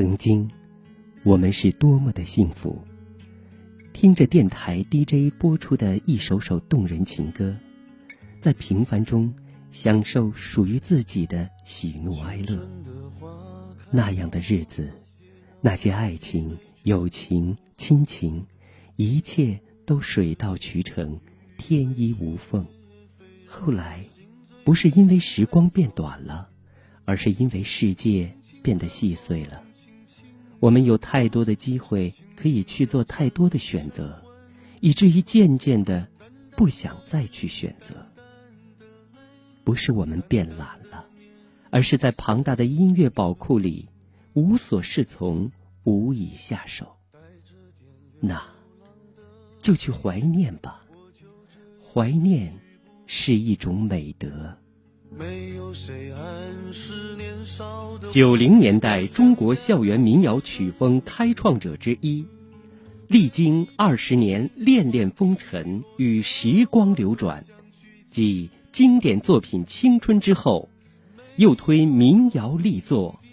[0.00, 0.48] 曾经，
[1.24, 2.82] 我们是多么的幸福，
[3.92, 7.54] 听着电台 DJ 播出的一首首动人情歌，
[8.40, 9.30] 在平凡中
[9.70, 12.66] 享受属于自己的喜怒哀乐。
[13.90, 14.90] 那样的日子，
[15.60, 18.42] 那些爱情、友情、亲情，
[18.96, 21.20] 一切都水到渠成，
[21.58, 22.66] 天衣无缝。
[23.46, 24.02] 后来，
[24.64, 26.48] 不是因为时光变短了，
[27.04, 29.62] 而是因为世界变得细碎了。
[30.60, 34.22] 我们有太多的机会可以去做太多的选择，
[34.80, 36.06] 以至于渐渐的
[36.56, 38.06] 不想再去选择。
[39.64, 41.06] 不是我们变懒了，
[41.70, 43.88] 而是在庞大的音乐宝库里
[44.34, 45.50] 无所适从，
[45.84, 46.96] 无以下手。
[48.20, 48.42] 那，
[49.58, 50.84] 就去怀念吧，
[51.82, 52.54] 怀念
[53.06, 54.58] 是一种美德。
[58.12, 62.24] 九零年代中国校园民谣曲风开创者之一，
[63.08, 67.44] 历经二十年恋恋风尘与时光流转，
[68.06, 70.68] 继经典作品《青春》之后，
[71.34, 73.18] 又推民谣力作《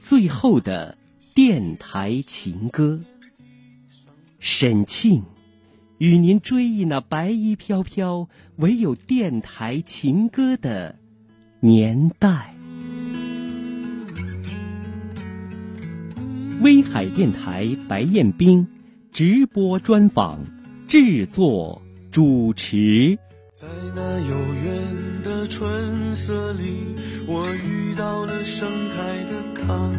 [0.00, 0.96] 最后的
[1.34, 3.00] 电台情歌》。
[4.38, 5.24] 沈庆
[5.98, 11.00] 与您追忆那白衣飘飘、唯有电台情歌的。
[11.66, 12.54] 年代，
[16.60, 18.68] 威海电台白彦斌
[19.12, 20.38] 直播专访，
[20.86, 23.18] 制作主持。
[23.52, 26.94] 在那遥远的春色里，
[27.26, 29.92] 我遇到了盛开的她，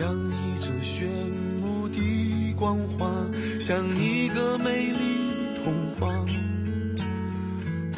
[0.00, 1.06] 洋溢着炫
[1.60, 3.08] 目的光华，
[3.60, 6.12] 像一个美丽童话。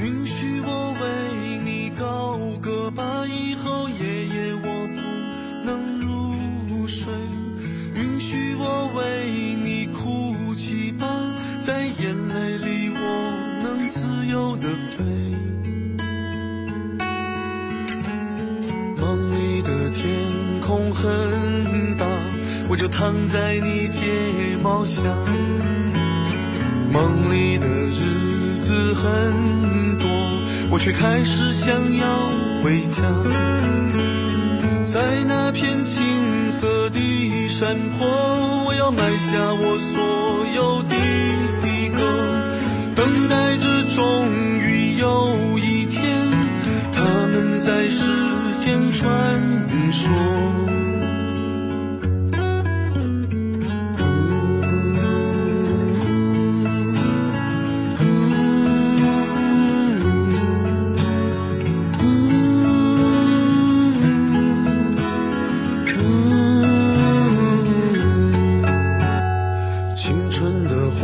[0.00, 0.93] 允许我
[2.94, 5.00] 歌吧，以后夜夜我不
[5.66, 7.12] 能入睡。
[7.94, 11.06] 允许我为你哭泣吧，
[11.60, 13.32] 在眼泪里我
[13.62, 15.04] 能自由的飞。
[18.96, 22.06] 梦里的天空很大，
[22.68, 25.02] 我就躺在你睫毛下。
[26.92, 30.08] 梦里的日子很多。
[30.70, 32.06] 我却开始想要
[32.64, 33.02] 回家，
[34.86, 38.08] 在那片青色的山坡，
[38.64, 40.96] 我要埋下我所有的
[41.94, 42.00] 歌，
[42.96, 44.26] 等待着终
[44.62, 46.00] 于有一天，
[46.94, 48.00] 他们在世
[48.58, 48.90] 间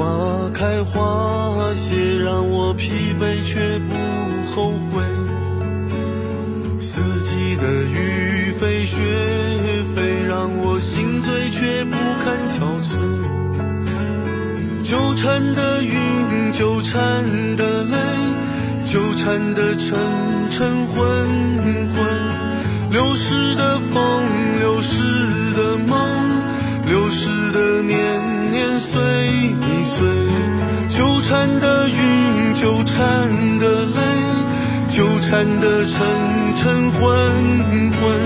[0.01, 2.91] 花开花谢让我疲
[3.21, 3.95] 惫却不
[4.51, 5.03] 后悔。
[6.81, 8.97] 四季的雨飞雪
[9.95, 12.97] 飞让我心醉却不堪憔悴。
[14.83, 17.23] 纠缠的云纠缠
[17.57, 17.99] 的泪
[18.87, 19.99] 纠缠的晨
[20.49, 21.05] 晨昏
[21.93, 22.91] 昏。
[22.91, 25.03] 流逝的风流逝
[25.55, 25.99] 的梦
[26.87, 28.40] 流逝的年。
[31.31, 32.99] 缠的云，纠缠
[33.61, 34.01] 的泪，
[34.89, 36.05] 纠缠的沉
[36.57, 37.01] 沉昏
[37.93, 38.20] 昏。